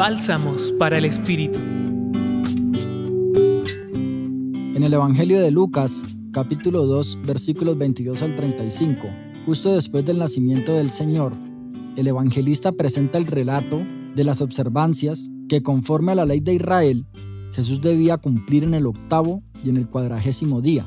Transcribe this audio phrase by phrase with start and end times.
[0.00, 1.58] Bálsamos para el Espíritu.
[4.74, 6.02] En el Evangelio de Lucas,
[6.32, 9.08] capítulo 2, versículos 22 al 35,
[9.44, 11.34] justo después del nacimiento del Señor,
[11.96, 13.82] el evangelista presenta el relato
[14.14, 17.04] de las observancias que conforme a la ley de Israel,
[17.52, 20.86] Jesús debía cumplir en el octavo y en el cuadragésimo día.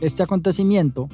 [0.00, 1.10] Este acontecimiento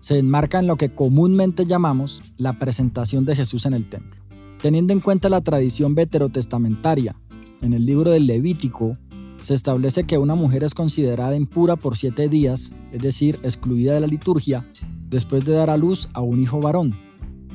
[0.00, 4.25] se enmarca en lo que comúnmente llamamos la presentación de Jesús en el templo.
[4.66, 7.14] Teniendo en cuenta la tradición veterotestamentaria,
[7.62, 8.98] en el libro del Levítico
[9.40, 14.00] se establece que una mujer es considerada impura por siete días, es decir, excluida de
[14.00, 14.66] la liturgia,
[15.08, 16.98] después de dar a luz a un hijo varón.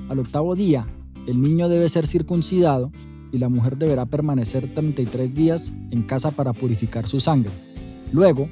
[0.07, 0.87] Al octavo día,
[1.27, 2.93] el niño debe ser circuncidado
[3.33, 7.51] y la mujer deberá permanecer 33 días en casa para purificar su sangre.
[8.13, 8.47] Luego,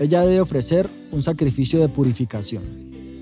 [0.00, 2.62] ella debe ofrecer un sacrificio de purificación.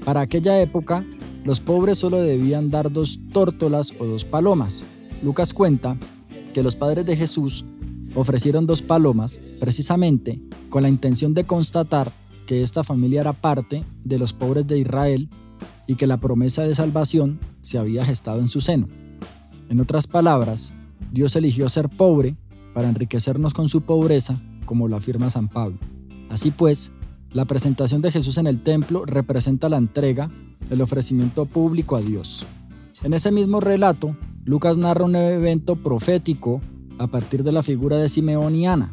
[0.05, 1.05] Para aquella época,
[1.47, 4.85] los pobres solo debían dar dos tórtolas o dos palomas.
[5.23, 5.97] Lucas cuenta
[6.53, 7.65] que los padres de Jesús
[8.17, 12.11] ofrecieron dos palomas precisamente con la intención de constatar
[12.49, 15.29] que esta familia era parte de los pobres de Israel
[15.87, 18.89] y que la promesa de salvación se había gestado en su seno.
[19.69, 20.73] En otras palabras,
[21.13, 22.35] Dios eligió ser pobre
[22.75, 25.79] para enriquecernos con su pobreza, como lo afirma San Pablo.
[26.29, 26.91] Así pues,
[27.33, 30.29] la presentación de Jesús en el templo representa la entrega,
[30.71, 32.47] el ofrecimiento público a Dios.
[33.03, 36.61] En ese mismo relato, Lucas narra un evento profético
[36.99, 38.93] a partir de la figura de Simeón y Ana.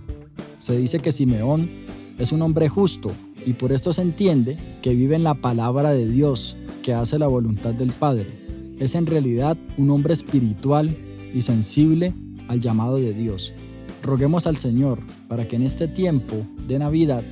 [0.57, 1.69] Se dice que Simeón
[2.17, 3.11] es un hombre justo
[3.45, 7.27] y por esto se entiende que vive en la palabra de Dios, que hace la
[7.27, 8.75] voluntad del Padre.
[8.79, 10.95] Es en realidad un hombre espiritual
[11.33, 12.13] y sensible
[12.47, 13.53] al llamado de Dios.
[14.01, 16.35] Roguemos al Señor para que en este tiempo
[16.67, 17.23] de Navidad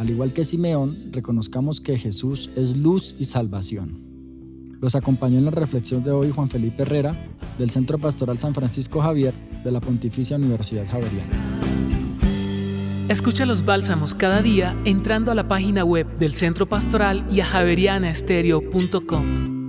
[0.00, 4.00] al igual que Simeón, reconozcamos que Jesús es luz y salvación.
[4.80, 7.22] Los acompañó en la reflexión de hoy Juan Felipe Herrera,
[7.58, 11.60] del Centro Pastoral San Francisco Javier, de la Pontificia Universidad Javeriana.
[13.10, 17.44] Escucha los bálsamos cada día entrando a la página web del Centro Pastoral y a
[17.44, 19.59] javerianaestereo.com.